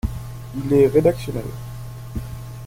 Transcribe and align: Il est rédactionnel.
Il 0.55 0.73
est 0.73 0.87
rédactionnel. 0.87 1.45